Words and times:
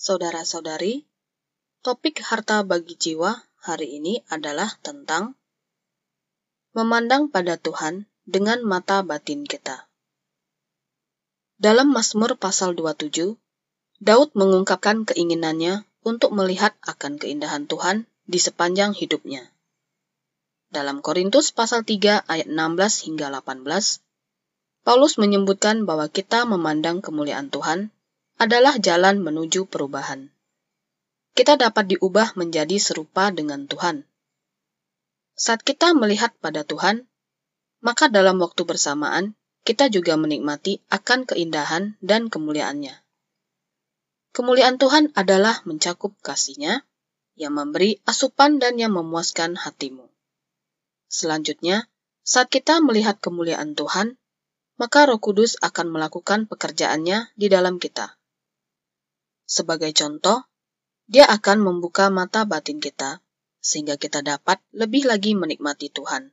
Saudara-saudari, 0.00 1.04
topik 1.84 2.24
harta 2.24 2.64
bagi 2.64 2.96
jiwa 2.96 3.36
hari 3.60 4.00
ini 4.00 4.24
adalah 4.32 4.72
tentang 4.80 5.36
memandang 6.72 7.28
pada 7.28 7.60
Tuhan 7.60 8.08
dengan 8.24 8.64
mata 8.64 9.04
batin 9.04 9.44
kita. 9.44 9.92
Dalam 11.60 11.92
Mazmur 11.92 12.40
pasal 12.40 12.72
27, 12.72 13.36
Daud 14.00 14.32
mengungkapkan 14.32 15.04
keinginannya 15.04 15.84
untuk 16.00 16.32
melihat 16.32 16.72
akan 16.80 17.20
keindahan 17.20 17.68
Tuhan 17.68 18.08
di 18.24 18.40
sepanjang 18.40 18.96
hidupnya. 18.96 19.52
Dalam 20.72 21.04
Korintus 21.04 21.52
pasal 21.52 21.84
3 21.84 22.24
ayat 22.24 22.48
16 22.48 23.04
hingga 23.04 23.28
18, 23.28 23.68
Paulus 24.80 25.20
menyebutkan 25.20 25.84
bahwa 25.84 26.08
kita 26.08 26.48
memandang 26.48 27.04
kemuliaan 27.04 27.52
Tuhan 27.52 27.92
adalah 28.40 28.80
jalan 28.80 29.20
menuju 29.20 29.68
perubahan. 29.68 30.32
Kita 31.36 31.60
dapat 31.60 31.92
diubah 31.92 32.40
menjadi 32.40 32.80
serupa 32.80 33.28
dengan 33.28 33.68
Tuhan. 33.68 34.08
Saat 35.36 35.60
kita 35.60 35.92
melihat 35.92 36.32
pada 36.40 36.64
Tuhan, 36.64 37.04
maka 37.84 38.08
dalam 38.08 38.40
waktu 38.40 38.64
bersamaan 38.64 39.36
kita 39.68 39.92
juga 39.92 40.16
menikmati 40.16 40.80
akan 40.88 41.28
keindahan 41.28 42.00
dan 42.00 42.32
kemuliaannya. 42.32 42.96
Kemuliaan 44.32 44.80
Tuhan 44.80 45.12
adalah 45.12 45.60
mencakup 45.68 46.16
kasihnya 46.24 46.88
yang 47.36 47.52
memberi 47.52 48.00
asupan 48.08 48.56
dan 48.56 48.80
yang 48.80 48.96
memuaskan 48.96 49.60
hatimu. 49.60 50.08
Selanjutnya, 51.12 51.92
saat 52.24 52.48
kita 52.48 52.80
melihat 52.80 53.20
kemuliaan 53.20 53.76
Tuhan, 53.76 54.16
maka 54.80 55.04
Roh 55.04 55.20
Kudus 55.20 55.60
akan 55.60 55.92
melakukan 55.92 56.48
pekerjaannya 56.48 57.36
di 57.36 57.52
dalam 57.52 57.76
kita. 57.76 58.19
Sebagai 59.50 59.90
contoh, 59.90 60.46
dia 61.10 61.26
akan 61.26 61.66
membuka 61.66 62.06
mata 62.06 62.46
batin 62.46 62.78
kita 62.78 63.18
sehingga 63.58 63.98
kita 63.98 64.22
dapat 64.22 64.62
lebih 64.70 65.10
lagi 65.10 65.34
menikmati 65.34 65.90
Tuhan. 65.90 66.30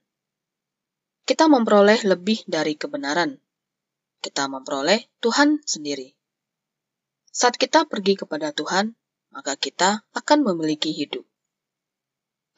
Kita 1.26 1.50
memperoleh 1.50 2.06
lebih 2.06 2.46
dari 2.46 2.78
kebenaran. 2.78 3.42
Kita 4.22 4.46
memperoleh 4.46 5.10
Tuhan 5.18 5.66
sendiri. 5.66 6.14
Saat 7.34 7.58
kita 7.58 7.90
pergi 7.90 8.22
kepada 8.22 8.54
Tuhan, 8.54 8.94
maka 9.34 9.58
kita 9.58 10.06
akan 10.14 10.46
memiliki 10.54 10.94
hidup. 10.94 11.26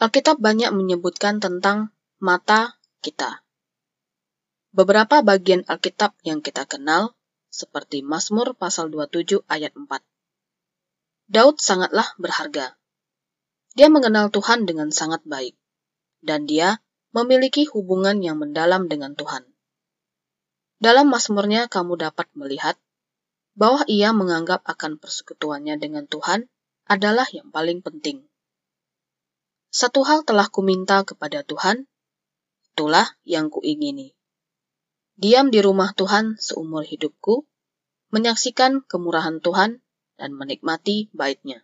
Alkitab 0.03 0.43
banyak 0.43 0.75
menyebutkan 0.75 1.39
tentang 1.39 1.95
mata 2.19 2.75
kita. 2.99 3.47
Beberapa 4.75 5.23
bagian 5.23 5.63
Alkitab 5.71 6.19
yang 6.27 6.43
kita 6.43 6.67
kenal, 6.67 7.15
seperti 7.47 8.03
Mazmur 8.03 8.59
pasal 8.59 8.91
27 8.91 9.39
ayat 9.47 9.71
4, 9.73 9.87
Daud 11.29 11.61
sangatlah 11.61 12.09
berharga. 12.17 12.73
Dia 13.77 13.85
mengenal 13.85 14.33
Tuhan 14.33 14.65
dengan 14.65 14.89
sangat 14.89 15.21
baik, 15.29 15.53
dan 16.25 16.49
dia 16.49 16.81
memiliki 17.13 17.69
hubungan 17.69 18.17
yang 18.25 18.41
mendalam 18.41 18.89
dengan 18.89 19.13
Tuhan. 19.13 19.45
Dalam 20.81 21.13
Mazmurnya 21.13 21.69
kamu 21.69 22.01
dapat 22.01 22.33
melihat 22.33 22.81
bahwa 23.53 23.85
ia 23.85 24.09
menganggap 24.09 24.65
akan 24.65 24.97
persekutuannya 24.97 25.77
dengan 25.77 26.09
Tuhan 26.09 26.49
adalah 26.89 27.29
yang 27.29 27.53
paling 27.53 27.85
penting. 27.85 28.25
Satu 29.69 30.01
hal 30.01 30.25
telah 30.25 30.49
kuminta 30.49 31.05
kepada 31.05 31.45
Tuhan, 31.45 31.85
itulah 32.73 33.05
yang 33.21 33.53
kuingini. 33.53 34.17
Diam 35.13 35.53
di 35.53 35.61
rumah 35.61 35.93
Tuhan 35.93 36.41
seumur 36.41 36.81
hidupku, 36.89 37.45
menyaksikan 38.09 38.81
kemurahan 38.81 39.37
Tuhan 39.45 39.85
dan 40.19 40.35
menikmati 40.35 41.07
baitnya. 41.15 41.63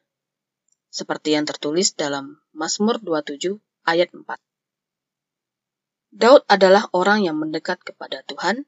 Seperti 0.88 1.36
yang 1.36 1.44
tertulis 1.44 1.92
dalam 2.00 2.40
Mazmur 2.56 3.04
27 3.04 3.60
ayat 3.84 4.16
4. 4.16 4.24
Daud 6.16 6.48
adalah 6.48 6.88
orang 6.96 7.28
yang 7.28 7.36
mendekat 7.36 7.84
kepada 7.84 8.24
Tuhan. 8.24 8.64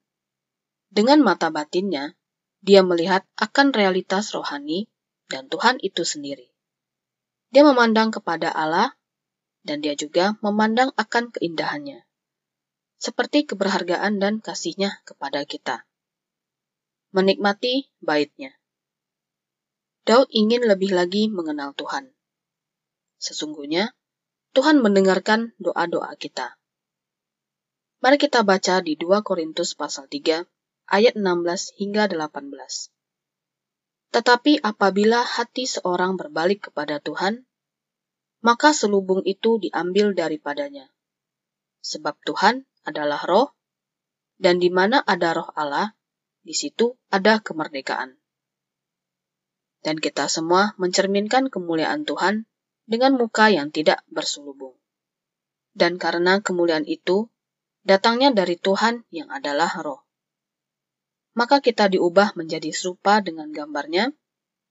Dengan 0.92 1.24
mata 1.24 1.48
batinnya, 1.48 2.20
dia 2.60 2.84
melihat 2.84 3.24
akan 3.40 3.72
realitas 3.72 4.36
rohani 4.36 4.92
dan 5.32 5.48
Tuhan 5.48 5.80
itu 5.80 6.04
sendiri. 6.04 6.52
Dia 7.56 7.64
memandang 7.64 8.12
kepada 8.12 8.52
Allah 8.52 8.92
dan 9.64 9.80
dia 9.80 9.96
juga 9.96 10.36
memandang 10.44 10.92
akan 10.96 11.32
keindahannya, 11.32 12.04
seperti 13.00 13.48
keberhargaan 13.48 14.20
dan 14.20 14.40
kasihnya 14.44 15.04
kepada 15.04 15.44
kita. 15.44 15.84
Menikmati 17.16 17.92
baitnya. 18.04 18.56
Daud 20.08 20.32
ingin 20.32 20.64
lebih 20.64 20.96
lagi 20.96 21.28
mengenal 21.28 21.76
Tuhan. 21.76 22.08
Sesungguhnya, 23.20 23.92
Tuhan 24.56 24.80
mendengarkan 24.80 25.52
doa-doa 25.60 26.16
kita. 26.16 26.56
Mari 28.00 28.16
kita 28.16 28.48
baca 28.48 28.80
di 28.80 28.96
2 28.96 29.20
Korintus 29.20 29.76
pasal 29.76 30.08
3 30.08 30.48
ayat 30.88 31.20
16 31.20 31.76
hingga 31.76 32.08
18. 32.08 32.40
Tetapi 34.16 34.64
apabila 34.64 35.28
hati 35.28 35.68
seorang 35.68 36.16
berbalik 36.16 36.72
kepada 36.72 37.04
Tuhan, 37.04 37.44
maka 38.40 38.72
selubung 38.72 39.28
itu 39.28 39.60
diambil 39.60 40.16
daripadanya. 40.16 40.88
Sebab 41.84 42.16
Tuhan 42.24 42.64
adalah 42.88 43.28
roh, 43.28 43.52
dan 44.40 44.64
di 44.64 44.72
mana 44.72 45.04
ada 45.04 45.36
roh 45.36 45.52
Allah, 45.52 46.00
di 46.48 46.56
situ 46.56 46.96
ada 47.12 47.44
kemerdekaan 47.44 48.16
dan 49.88 50.04
kita 50.04 50.28
semua 50.28 50.76
mencerminkan 50.76 51.48
kemuliaan 51.48 52.04
Tuhan 52.04 52.44
dengan 52.92 53.16
muka 53.16 53.48
yang 53.48 53.72
tidak 53.72 54.04
berselubung. 54.12 54.76
Dan 55.72 55.96
karena 55.96 56.44
kemuliaan 56.44 56.84
itu 56.84 57.32
datangnya 57.88 58.36
dari 58.36 58.60
Tuhan 58.60 59.08
yang 59.16 59.32
adalah 59.32 59.72
roh. 59.80 60.04
Maka 61.40 61.64
kita 61.64 61.88
diubah 61.88 62.36
menjadi 62.36 62.68
serupa 62.76 63.24
dengan 63.24 63.48
gambarnya 63.56 64.12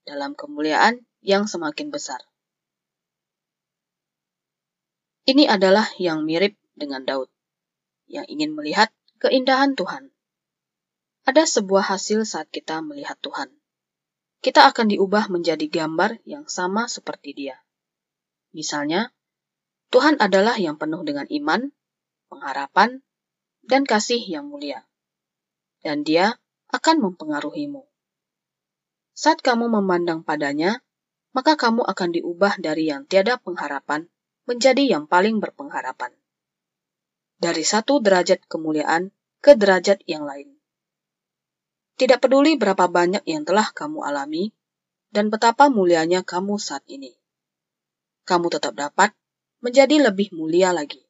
dalam 0.04 0.37
kemuliaan 0.37 1.09
yang 1.25 1.48
semakin 1.48 1.88
besar. 1.88 2.21
Ini 5.25 5.48
adalah 5.48 5.88
yang 5.97 6.28
mirip 6.28 6.60
dengan 6.77 7.09
Daud, 7.09 7.33
yang 8.04 8.28
ingin 8.28 8.53
melihat 8.53 8.93
keindahan 9.16 9.81
Tuhan. 9.81 10.12
Ada 11.25 11.48
sebuah 11.48 11.88
hasil 11.97 12.28
saat 12.28 12.53
kita 12.53 12.84
melihat 12.84 13.16
Tuhan 13.25 13.56
kita 14.41 14.69
akan 14.69 14.93
diubah 14.93 15.29
menjadi 15.33 15.67
gambar 15.69 16.23
yang 16.29 16.47
sama 16.47 16.87
seperti 16.87 17.37
Dia. 17.37 17.57
Misalnya, 18.57 19.13
Tuhan 19.93 20.19
adalah 20.19 20.57
yang 20.59 20.81
penuh 20.81 21.05
dengan 21.07 21.29
iman, 21.29 21.71
pengharapan, 22.27 23.05
dan 23.67 23.83
kasih 23.83 24.23
yang 24.23 24.47
mulia, 24.47 24.87
dan 25.83 26.03
Dia 26.07 26.39
akan 26.71 27.03
mempengaruhimu. 27.03 27.85
Saat 29.17 29.41
kamu 29.41 29.73
memandang 29.73 30.23
padanya, 30.27 30.85
maka 31.37 31.57
kamu 31.57 31.85
akan 31.85 32.11
diubah 32.17 32.57
dari 32.61 32.89
yang 32.89 33.05
tiada 33.05 33.37
pengharapan 33.37 34.09
menjadi 34.49 34.97
yang 34.97 35.05
paling 35.05 35.37
berpengharapan. 35.37 36.13
Dari 37.37 37.61
satu 37.61 38.01
derajat 38.01 38.49
kemuliaan 38.49 39.13
ke 39.45 39.53
derajat 39.53 40.01
yang 40.09 40.25
lain. 40.25 40.56
Tidak 41.97 42.21
peduli 42.21 42.61
berapa 42.61 42.93
banyak 42.93 43.25
yang 43.25 43.49
telah 43.49 43.73
kamu 43.73 44.05
alami 44.05 44.53
dan 45.09 45.33
betapa 45.33 45.73
mulianya 45.73 46.21
kamu 46.21 46.61
saat 46.61 46.84
ini. 46.93 47.17
Kamu 48.29 48.53
tetap 48.53 48.77
dapat 48.77 49.17
menjadi 49.65 50.12
lebih 50.12 50.37
mulia 50.37 50.77
lagi. 50.77 51.01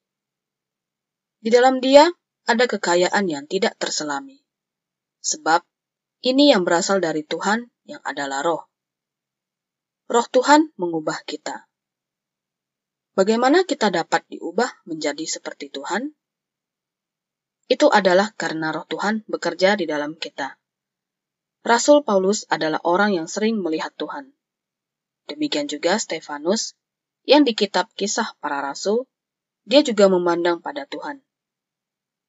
Di 1.42 1.50
dalam 1.50 1.82
dia 1.82 2.06
ada 2.46 2.64
kekayaan 2.70 3.26
yang 3.26 3.50
tidak 3.50 3.74
terselami. 3.82 4.46
Sebab 5.26 5.66
ini 6.22 6.54
yang 6.54 6.62
berasal 6.62 7.02
dari 7.02 7.26
Tuhan 7.26 7.66
yang 7.82 7.98
adalah 8.06 8.46
roh. 8.46 8.70
Roh 10.06 10.26
Tuhan 10.30 10.70
mengubah 10.78 11.26
kita. 11.26 11.66
Bagaimana 13.18 13.66
kita 13.66 13.90
dapat 13.90 14.22
diubah 14.30 14.86
menjadi 14.86 15.26
seperti 15.26 15.66
Tuhan? 15.74 16.14
Itu 17.66 17.90
adalah 17.90 18.30
karena 18.38 18.70
roh 18.70 18.86
Tuhan 18.86 19.26
bekerja 19.26 19.74
di 19.74 19.90
dalam 19.90 20.14
kita. 20.14 20.54
Rasul 21.66 22.06
Paulus 22.06 22.46
adalah 22.46 22.78
orang 22.86 23.18
yang 23.18 23.26
sering 23.26 23.58
melihat 23.58 23.90
Tuhan. 23.98 24.30
Demikian 25.26 25.66
juga 25.66 25.98
Stefanus, 25.98 26.78
yang 27.26 27.42
di 27.42 27.58
kitab 27.58 27.90
kisah 27.98 28.38
para 28.38 28.62
rasul, 28.62 29.10
dia 29.66 29.82
juga 29.82 30.06
memandang 30.06 30.62
pada 30.62 30.86
Tuhan. 30.86 31.26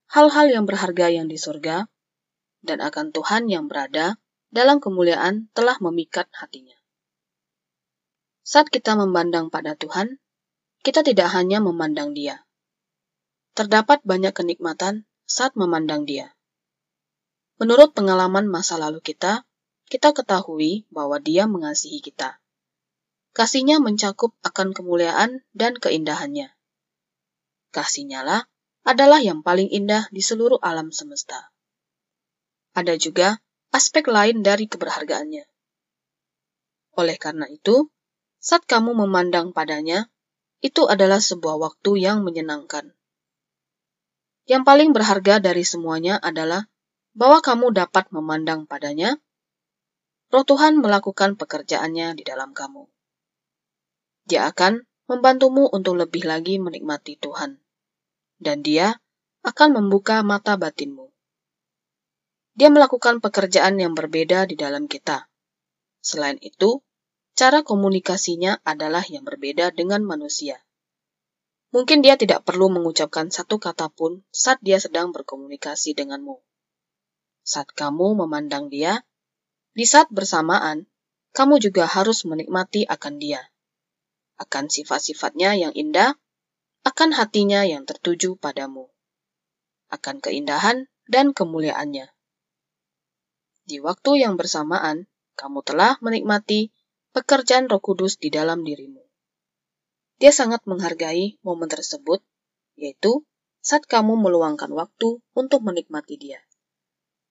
Hal-hal 0.09 0.49
yang 0.49 0.65
berharga 0.65 1.13
yang 1.13 1.29
di 1.29 1.37
surga, 1.37 1.85
dan 2.65 2.81
akan 2.81 3.13
Tuhan 3.13 3.45
yang 3.45 3.69
berada 3.69 4.17
dalam 4.49 4.81
kemuliaan 4.81 5.53
telah 5.53 5.77
memikat 5.85 6.25
hatinya. 6.33 6.73
Saat 8.41 8.73
kita 8.73 8.97
memandang 8.97 9.53
pada 9.53 9.77
Tuhan, 9.77 10.17
kita 10.81 11.05
tidak 11.05 11.29
hanya 11.37 11.61
memandang 11.61 12.17
Dia. 12.17 12.41
Terdapat 13.53 14.01
banyak 14.01 14.33
kenikmatan 14.33 15.05
saat 15.29 15.53
memandang 15.53 16.09
Dia. 16.09 16.36
Menurut 17.57 17.97
pengalaman 17.97 18.45
masa 18.45 18.77
lalu 18.77 19.01
kita, 19.01 19.41
kita 19.89 20.13
ketahui 20.13 20.85
bahwa 20.93 21.17
Dia 21.17 21.49
mengasihi 21.49 22.01
kita. 22.01 22.37
kasihnya 23.37 23.77
mencakup 23.77 24.33
akan 24.41 24.73
kemuliaan 24.73 25.45
dan 25.53 25.77
keindahannya. 25.77 26.57
Kasihnya 27.69 28.25
lah 28.25 28.49
adalah 28.81 29.21
yang 29.21 29.45
paling 29.45 29.69
indah 29.69 30.09
di 30.09 30.25
seluruh 30.25 30.57
alam 30.57 30.89
semesta. 30.89 31.53
Ada 32.73 32.97
juga 32.97 33.37
aspek 33.69 34.09
lain 34.09 34.41
dari 34.41 34.65
keberhargaannya. 34.65 35.45
Oleh 36.97 37.17
karena 37.21 37.45
itu, 37.45 37.93
saat 38.41 38.65
kamu 38.65 38.97
memandang 39.05 39.53
padanya, 39.53 40.09
itu 40.65 40.89
adalah 40.89 41.21
sebuah 41.21 41.61
waktu 41.61 42.01
yang 42.01 42.25
menyenangkan. 42.25 42.89
Yang 44.49 44.63
paling 44.65 44.89
berharga 44.97 45.37
dari 45.37 45.61
semuanya 45.61 46.17
adalah 46.17 46.65
bahwa 47.17 47.41
kamu 47.41 47.73
dapat 47.73 48.13
memandang 48.13 48.69
padanya, 48.69 49.17
roh 50.29 50.45
Tuhan 50.45 50.77
melakukan 50.77 51.33
pekerjaannya 51.33 52.13
di 52.13 52.21
dalam 52.21 52.53
kamu. 52.53 52.85
Dia 54.29 54.53
akan 54.53 54.85
membantumu 55.09 55.65
untuk 55.73 55.97
lebih 55.97 56.29
lagi 56.29 56.61
menikmati 56.61 57.17
Tuhan 57.17 57.57
dan 58.37 58.61
dia 58.61 59.01
akan 59.41 59.81
membuka 59.81 60.21
mata 60.21 60.59
batinmu. 60.61 61.09
Dia 62.57 62.69
melakukan 62.69 63.21
pekerjaan 63.21 63.81
yang 63.81 63.97
berbeda 63.97 64.45
di 64.49 64.53
dalam 64.57 64.85
kita. 64.85 65.29
Selain 66.01 66.37
itu, 66.41 66.81
cara 67.37 67.61
komunikasinya 67.61 68.61
adalah 68.65 69.05
yang 69.05 69.25
berbeda 69.25 69.73
dengan 69.73 70.05
manusia. 70.05 70.61
Mungkin 71.73 72.01
dia 72.01 72.17
tidak 72.17 72.45
perlu 72.45 72.69
mengucapkan 72.73 73.29
satu 73.29 73.61
kata 73.61 73.89
pun 73.93 74.25
saat 74.33 74.57
dia 74.61 74.81
sedang 74.81 75.13
berkomunikasi 75.13 75.93
denganmu. 75.93 76.46
Saat 77.47 77.71
kamu 77.71 78.19
memandang 78.19 78.67
dia, 78.67 79.07
di 79.71 79.87
saat 79.87 80.11
bersamaan, 80.11 80.83
kamu 81.31 81.63
juga 81.63 81.87
harus 81.87 82.27
menikmati 82.27 82.83
akan 82.83 83.23
dia, 83.23 83.39
akan 84.35 84.67
sifat-sifatnya 84.67 85.55
yang 85.55 85.71
indah 85.71 86.19
akan 86.83 87.15
hatinya 87.15 87.63
yang 87.63 87.87
tertuju 87.87 88.35
padamu, 88.35 88.91
akan 89.87 90.19
keindahan 90.19 90.91
dan 91.07 91.31
kemuliaannya. 91.31 92.11
Di 93.63 93.79
waktu 93.79 94.27
yang 94.27 94.35
bersamaan, 94.35 95.07
kamu 95.39 95.63
telah 95.63 95.95
menikmati 96.03 96.75
pekerjaan 97.15 97.71
Roh 97.71 97.79
Kudus 97.79 98.19
di 98.19 98.27
dalam 98.27 98.67
dirimu. 98.67 99.07
Dia 100.19 100.35
sangat 100.35 100.67
menghargai 100.67 101.39
momen 101.47 101.71
tersebut, 101.71 102.19
yaitu 102.75 103.23
saat 103.63 103.87
kamu 103.87 104.19
meluangkan 104.19 104.71
waktu 104.75 105.23
untuk 105.31 105.63
menikmati 105.63 106.19
Dia. 106.19 106.43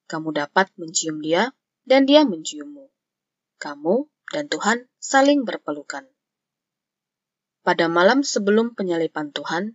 Kamu 0.06 0.35
dapat 0.35 0.70
mencium 0.79 1.19
Dia, 1.23 1.50
dan 1.87 2.06
Dia 2.06 2.26
menciummu. 2.26 2.91
Kamu 3.58 4.06
dan 4.31 4.50
Tuhan 4.50 4.87
saling 4.99 5.47
berpelukan. 5.47 6.06
Pada 7.67 7.91
malam 7.91 8.23
sebelum 8.23 8.79
penyalipan 8.79 9.35
Tuhan, 9.35 9.75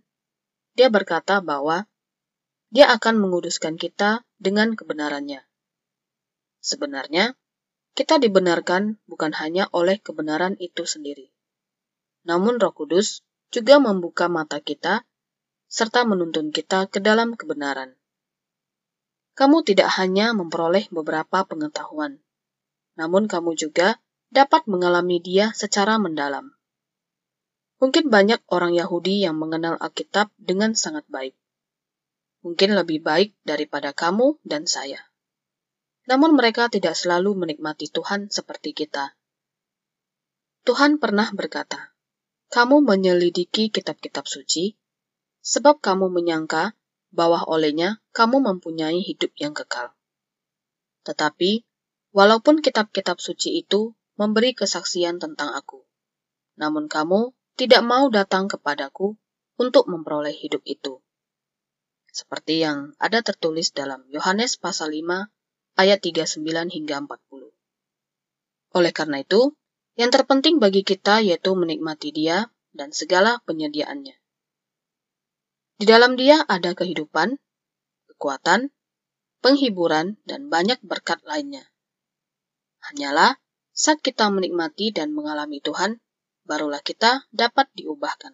dia 0.72 0.88
berkata 0.88 1.44
bahwa 1.44 1.84
dia 2.72 2.88
akan 2.88 3.20
menguduskan 3.20 3.76
kita 3.76 4.24
dengan 4.40 4.72
kebenarannya. 4.72 5.44
Sebenarnya, 6.64 7.36
kita 7.92 8.16
dibenarkan 8.16 8.96
bukan 9.04 9.36
hanya 9.36 9.68
oleh 9.76 10.00
kebenaran 10.00 10.56
itu 10.56 10.88
sendiri. 10.88 11.28
Namun 12.24 12.56
Roh 12.56 12.72
Kudus 12.72 13.20
juga 13.52 13.76
membuka 13.76 14.32
mata 14.32 14.64
kita 14.64 15.04
serta 15.68 16.08
menuntun 16.08 16.48
kita 16.48 16.88
ke 16.88 17.04
dalam 17.04 17.36
kebenaran. 17.36 17.92
Kamu 19.42 19.66
tidak 19.66 19.90
hanya 19.98 20.30
memperoleh 20.38 20.86
beberapa 20.94 21.42
pengetahuan, 21.42 22.22
namun 22.94 23.26
kamu 23.26 23.58
juga 23.58 23.98
dapat 24.30 24.70
mengalami 24.70 25.18
dia 25.18 25.50
secara 25.50 25.98
mendalam. 25.98 26.54
Mungkin 27.82 28.06
banyak 28.06 28.38
orang 28.54 28.78
Yahudi 28.78 29.26
yang 29.26 29.34
mengenal 29.34 29.82
Alkitab 29.82 30.30
dengan 30.38 30.78
sangat 30.78 31.02
baik. 31.10 31.34
Mungkin 32.46 32.70
lebih 32.78 33.02
baik 33.02 33.34
daripada 33.42 33.90
kamu 33.90 34.38
dan 34.46 34.70
saya. 34.70 35.10
Namun 36.06 36.38
mereka 36.38 36.70
tidak 36.70 36.94
selalu 36.94 37.34
menikmati 37.34 37.90
Tuhan 37.90 38.30
seperti 38.30 38.70
kita. 38.78 39.18
Tuhan 40.62 41.02
pernah 41.02 41.34
berkata, 41.34 41.90
"Kamu 42.46 42.78
menyelidiki 42.78 43.74
kitab-kitab 43.74 44.22
suci, 44.22 44.78
sebab 45.42 45.82
kamu 45.82 46.14
menyangka 46.14 46.78
bahwa 47.12 47.44
olehnya 47.44 48.00
kamu 48.16 48.40
mempunyai 48.40 48.98
hidup 49.04 49.30
yang 49.38 49.52
kekal." 49.52 49.92
Tetapi, 51.04 51.62
walaupun 52.10 52.64
kitab-kitab 52.64 53.20
suci 53.20 53.60
itu 53.60 53.94
memberi 54.16 54.56
kesaksian 54.56 55.20
tentang 55.20 55.52
aku, 55.52 55.84
namun 56.56 56.88
kamu 56.88 57.36
tidak 57.54 57.82
mau 57.84 58.08
datang 58.08 58.48
kepadaku 58.48 59.14
untuk 59.60 59.84
memperoleh 59.86 60.32
hidup 60.32 60.64
itu. 60.64 61.04
Seperti 62.12 62.60
yang 62.60 62.92
ada 63.00 63.24
tertulis 63.24 63.72
dalam 63.72 64.04
Yohanes 64.12 64.60
pasal 64.60 64.92
5 64.92 65.32
ayat 65.80 65.98
39 66.04 66.44
hingga 66.68 67.00
40. 67.00 67.52
Oleh 68.72 68.92
karena 68.92 69.24
itu, 69.24 69.56
yang 69.96 70.08
terpenting 70.08 70.56
bagi 70.60 70.84
kita 70.84 71.20
yaitu 71.20 71.52
menikmati 71.52 72.12
dia 72.12 72.48
dan 72.72 72.92
segala 72.92 73.40
penyediaannya. 73.44 74.16
Di 75.82 75.90
dalam 75.90 76.14
dia 76.14 76.46
ada 76.46 76.78
kehidupan, 76.78 77.42
kekuatan, 78.14 78.70
penghiburan, 79.42 80.14
dan 80.22 80.46
banyak 80.46 80.78
berkat 80.86 81.18
lainnya. 81.26 81.66
Hanyalah 82.86 83.42
saat 83.74 83.98
kita 83.98 84.30
menikmati 84.30 84.94
dan 84.94 85.10
mengalami 85.10 85.58
Tuhan, 85.58 85.98
barulah 86.46 86.78
kita 86.86 87.26
dapat 87.34 87.66
diubahkan. 87.74 88.30